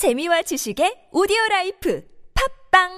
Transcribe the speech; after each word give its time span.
재미와 0.00 0.40
지식의 0.40 1.12
오디오 1.12 1.36
라이프 1.50 2.02
팝빵 2.32 2.88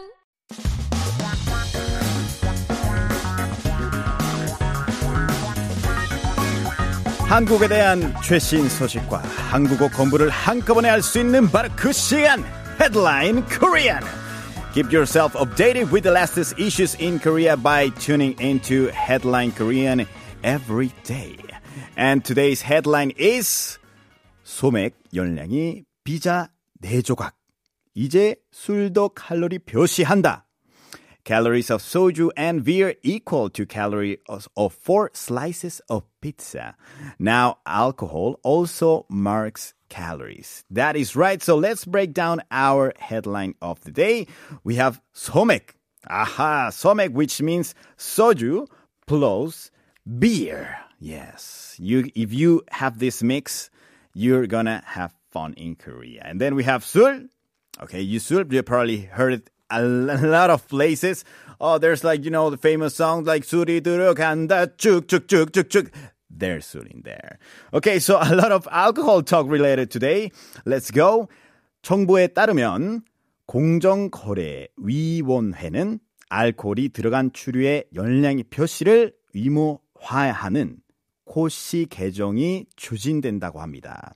한국에 7.26 7.66
대한 7.66 8.14
최신 8.22 8.68
소식과 8.68 9.18
한국어 9.18 9.88
공부를 9.90 10.28
한꺼번에 10.28 10.90
할 10.90 11.02
수 11.02 11.18
있는 11.18 11.50
바로 11.50 11.68
그 11.74 11.92
시간 11.92 12.44
Headline 12.78 13.42
Korean 13.48 14.04
Keep 14.72 14.94
yourself 14.94 15.34
updated 15.34 15.90
with 15.90 16.04
the 16.04 16.12
latest 16.12 16.54
issues 16.56 16.94
in 17.02 17.18
Korea 17.18 17.56
by 17.56 17.90
tuning 17.98 18.36
into 18.38 18.92
Headline 18.94 19.50
Korean 19.50 20.06
every 20.44 20.92
day. 21.02 21.34
And 21.96 22.22
today's 22.22 22.62
headline 22.62 23.10
is 23.18 23.80
소맥 24.44 24.94
열량이 25.12 25.82
비자 26.04 26.46
4조각. 26.81 27.33
이제 27.93 28.35
술도 28.51 29.09
칼로리 29.09 29.59
표시한다. 29.59 30.45
Calories 31.25 31.69
of 31.69 31.81
soju 31.81 32.29
and 32.37 32.63
beer 32.63 32.95
equal 33.03 33.49
to 33.49 33.65
calories 33.65 34.17
of 34.55 34.73
four 34.73 35.11
slices 35.13 35.81
of 35.89 36.03
pizza. 36.21 36.77
Now, 37.19 37.57
alcohol 37.65 38.39
also 38.43 39.05
marks 39.09 39.73
calories. 39.89 40.63
That 40.71 40.95
is 40.95 41.17
right. 41.17 41.43
So 41.43 41.57
let's 41.57 41.83
break 41.83 42.13
down 42.13 42.43
our 42.49 42.93
headline 42.97 43.55
of 43.61 43.83
the 43.83 43.91
day. 43.91 44.27
We 44.63 44.75
have 44.75 45.01
somek. 45.13 45.75
Aha, 46.09 46.69
somek, 46.71 47.11
which 47.11 47.41
means 47.41 47.75
soju 47.97 48.67
plus 49.05 49.69
beer. 50.07 50.77
Yes. 50.97 51.75
You, 51.77 52.09
if 52.15 52.31
you 52.31 52.63
have 52.69 52.99
this 52.99 53.21
mix, 53.21 53.69
you're 54.13 54.47
gonna 54.47 54.81
have 54.85 55.13
fun 55.32 55.54
in 55.56 55.76
Korea. 55.76 56.22
And 56.24 56.40
then 56.40 56.54
we 56.54 56.62
have 56.64 56.84
술. 56.84 57.28
Okay, 57.82 58.00
you 58.00 58.20
술, 58.20 58.52
you 58.52 58.62
probably 58.62 59.00
heard 59.00 59.32
it 59.32 59.50
a 59.70 59.82
lot 59.82 60.50
of 60.50 60.68
places. 60.68 61.24
Oh, 61.60 61.78
there's 61.78 62.04
like, 62.04 62.24
you 62.24 62.30
know, 62.30 62.50
the 62.50 62.58
famous 62.58 62.94
songs 62.94 63.26
like 63.26 63.44
술이 63.44 63.80
들어간다, 63.80 64.76
쭉쭉쭉쭉쭉. 64.76 65.90
There's 66.30 66.66
술 66.66 66.86
in 66.92 67.02
there. 67.02 67.38
Okay, 67.72 67.98
so 67.98 68.18
a 68.20 68.34
lot 68.34 68.52
of 68.52 68.68
alcohol 68.70 69.22
talk 69.22 69.46
related 69.48 69.90
today. 69.90 70.30
Let's 70.66 70.90
go. 70.90 71.28
정부에 71.82 72.28
따르면 72.28 73.02
공정거래위원회는 73.46 75.98
알코올이 76.28 76.90
들어간 76.90 77.32
추류의 77.32 77.86
열량의 77.94 78.44
표시를 78.44 79.14
의무화하는 79.34 80.76
고시 81.24 81.86
개정이 81.90 82.66
추진된다고 82.76 83.60
합니다. 83.60 84.14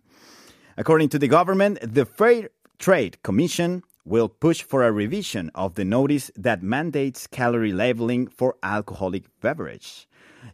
According 0.78 1.08
to 1.10 1.19
the 1.19 1.28
government, 1.28 1.78
the 1.80 2.05
Fair 2.05 2.50
Trade 2.78 3.22
Commission 3.22 3.82
will 4.05 4.28
push 4.28 4.62
for 4.62 4.84
a 4.84 4.92
revision 4.92 5.50
of 5.55 5.74
the 5.74 5.86
notice 5.86 6.30
that 6.36 6.62
mandates 6.62 7.27
calorie 7.27 7.72
labeling 7.72 8.28
for 8.28 8.56
alcoholic 8.62 9.24
beverage. 9.41 10.06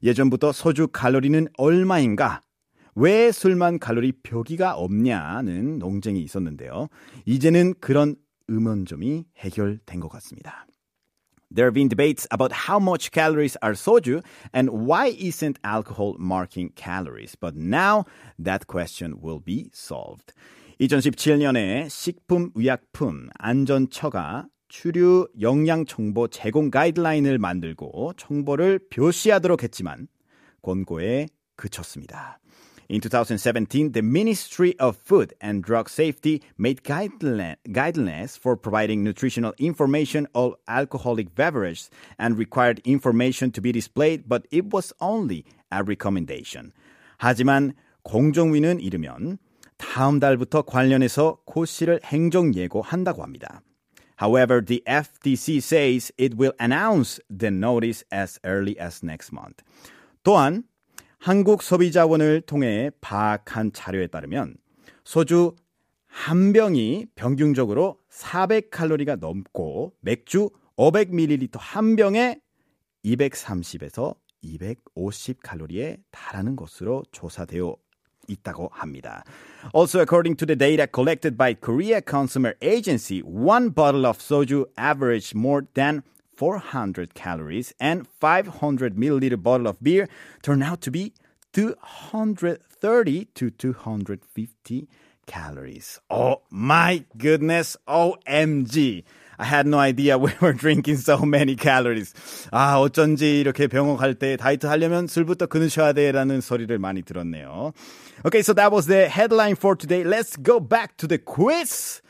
예전부터 0.02 0.52
소주 0.52 0.86
칼로리는 0.88 1.48
얼마인가? 1.58 2.40
왜 2.94 3.32
술만 3.32 3.80
칼로리 3.80 4.12
표기가 4.22 4.74
없냐는 4.76 5.78
논쟁이 5.78 6.22
있었는데요. 6.22 6.88
이제는 7.26 7.74
그런 7.80 8.14
의문점이 8.46 9.24
해결된 9.38 9.98
것 9.98 10.08
같습니다. 10.08 10.66
There 11.54 11.66
have 11.66 11.74
been 11.74 11.88
debates 11.88 12.26
about 12.30 12.52
how 12.66 12.78
much 12.78 13.10
calories 13.10 13.56
are 13.60 13.72
soju 13.72 14.24
and 14.54 14.70
why 14.70 15.08
isn't 15.18 15.58
alcohol 15.62 16.16
marking 16.18 16.70
calories. 16.70 17.36
But 17.36 17.56
now 17.56 18.06
that 18.38 18.66
question 18.66 19.20
will 19.20 19.40
be 19.40 19.68
solved. 19.74 20.32
2017년에 20.80 21.90
식품의약품 21.90 23.28
안전처가 23.38 24.46
추류 24.68 25.28
영양 25.42 25.84
정보 25.84 26.26
제공 26.28 26.70
가이드라인을 26.70 27.36
만들고 27.36 28.14
정보를 28.16 28.80
표시하도록 28.90 29.62
했지만 29.62 30.08
권고에 30.62 31.26
그쳤습니다. 31.56 32.38
In 32.91 33.01
2017, 33.01 33.91
the 33.91 34.01
Ministry 34.01 34.73
of 34.79 34.95
Food 34.95 35.33
and 35.41 35.61
Drug 35.61 35.89
Safety 35.89 36.41
made 36.57 36.83
guidelines 36.83 38.39
for 38.39 38.55
providing 38.55 39.03
nutritional 39.03 39.53
information 39.57 40.25
on 40.33 40.53
alcoholic 40.69 41.35
beverages 41.35 41.89
and 42.17 42.37
required 42.37 42.79
information 42.85 43.51
to 43.51 43.61
be 43.61 43.73
displayed, 43.73 44.29
but 44.29 44.47
it 44.51 44.71
was 44.71 44.93
only 45.01 45.43
a 45.69 45.83
recommendation. 45.83 46.71
하지만 47.19 47.73
공정위는 48.03 48.79
이르면 48.79 49.37
다음 49.77 50.19
달부터 50.19 50.61
관련해서 50.61 51.39
고시를 51.45 51.99
행정 52.05 52.55
예고한다고 52.55 53.21
합니다. 53.21 53.61
However, 54.21 54.61
the 54.63 54.81
FTC 54.87 55.57
says 55.57 56.11
it 56.17 56.37
will 56.37 56.53
announce 56.59 57.19
the 57.29 57.51
notice 57.51 58.03
as 58.11 58.39
early 58.45 58.79
as 58.79 59.03
next 59.03 59.31
month. 59.33 59.61
또한 60.23 60.63
한국소비자원을 61.22 62.40
통해 62.40 62.90
파악한 63.00 63.72
자료에 63.72 64.08
따르면 64.08 64.56
소주 65.04 65.54
한 66.06 66.52
병이 66.52 67.06
평균적으로 67.14 67.98
400칼로리가 68.10 69.20
넘고 69.20 69.92
맥주 70.00 70.50
500ml 70.76 71.56
한 71.58 71.94
병에 71.94 72.40
230에서 73.04 74.16
250칼로리에 74.42 76.00
달하는 76.10 76.56
것으로 76.56 77.04
조사되어 77.12 77.76
있다고 78.26 78.70
합니다. 78.72 79.22
Also, 79.74 80.00
according 80.00 80.36
to 80.36 80.46
the 80.46 80.56
data 80.56 80.88
collected 80.92 81.36
by 81.36 81.54
Korea 81.54 82.00
Consumer 82.00 82.54
Agency, 82.62 83.20
one 83.20 83.70
bottle 83.72 84.06
of 84.06 84.18
soju 84.18 84.66
averaged 84.76 85.36
more 85.36 85.62
than 85.74 86.02
400 86.41 87.13
calories 87.13 87.73
and 87.79 88.07
500 88.19 88.95
milliliter 88.95 89.41
bottle 89.41 89.67
of 89.67 89.81
beer 89.81 90.07
turned 90.43 90.63
out 90.63 90.81
to 90.81 90.91
be 90.91 91.13
230 91.53 93.25
to 93.33 93.49
250 93.49 94.87
calories. 95.25 95.99
Oh 96.09 96.41
my 96.51 97.03
goodness. 97.17 97.75
OMG. 97.87 99.03
I 99.39 99.45
had 99.45 99.67
no 99.67 99.77
idea 99.77 100.17
we 100.17 100.31
were 100.41 100.53
drinking 100.53 100.97
so 100.97 101.19
many 101.19 101.55
calories. 101.55 102.13
아, 102.51 102.75
어쩐지 102.79 103.39
이렇게 103.41 103.67
병원 103.67 103.97
갈 103.97 104.15
때 104.15 104.35
다이어트 104.35 104.65
하려면 104.65 105.05
술부터 105.07 105.45
끊으셔야 105.45 105.93
돼라는 105.93 106.41
소리를 106.41 106.75
많이 106.79 107.03
들었네요. 107.03 107.73
Okay, 108.25 108.41
so 108.41 108.53
that 108.53 108.71
was 108.71 108.87
the 108.87 109.07
headline 109.07 109.55
for 109.55 109.75
today. 109.75 110.03
Let's 110.03 110.35
go 110.37 110.59
back 110.59 110.97
to 110.97 111.07
the 111.07 111.19
quiz. 111.19 112.00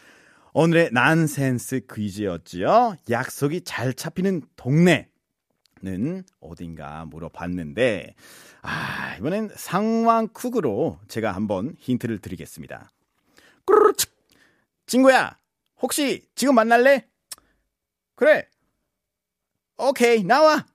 오늘의 0.55 0.91
난센스 0.93 1.81
퀴즈였지요. 1.91 2.97
약속이 3.09 3.63
잘 3.63 3.95
잡히는 3.95 4.43
동네는 4.57 5.07
어딘가 6.41 7.07
물어봤는데, 7.07 8.15
아, 8.61 9.17
이번엔 9.17 9.51
상황쿡으로 9.57 10.99
제가 11.09 11.33
한번 11.33 11.75
힌트를 11.79 12.19
드리겠습니다. 12.19 12.93
꾸르르 13.65 13.95
친구야, 14.87 15.39
혹시 15.81 16.29
지금 16.35 16.55
만날래? 16.55 17.09
그래. 18.15 18.47
오케이, 19.79 20.23
나와. 20.23 20.67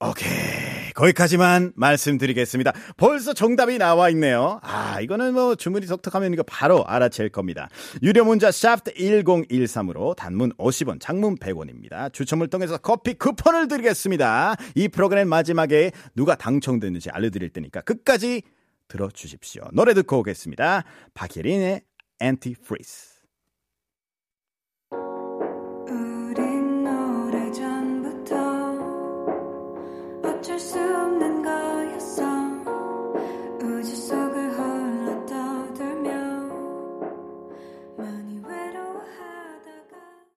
오케이. 0.00 0.57
거기까지만 0.98 1.72
말씀드리겠습니다. 1.76 2.72
벌써 2.96 3.32
정답이 3.32 3.78
나와 3.78 4.10
있네요. 4.10 4.58
아, 4.64 5.00
이거는 5.00 5.32
뭐 5.32 5.54
주문이 5.54 5.86
독특하면 5.86 6.32
이거 6.32 6.42
바로 6.42 6.84
알아챌 6.84 7.28
겁니다. 7.28 7.68
유료 8.02 8.24
문자 8.24 8.50
샤프트 8.50 8.94
1013으로 8.94 10.16
단문 10.16 10.52
50원, 10.54 11.00
장문 11.00 11.36
100원입니다. 11.36 12.12
추첨을 12.12 12.48
통해서 12.48 12.78
커피 12.78 13.14
쿠폰을 13.14 13.68
드리겠습니다. 13.68 14.56
이 14.74 14.88
프로그램 14.88 15.28
마지막에 15.28 15.92
누가 16.16 16.34
당첨됐는지 16.34 17.10
알려드릴 17.10 17.50
테니까 17.50 17.82
끝까지 17.82 18.42
들어주십시오. 18.88 19.68
노래 19.72 19.94
듣고 19.94 20.18
오겠습니다. 20.18 20.82
박예린의 21.14 21.82
Anti-Freeze. 22.20 23.17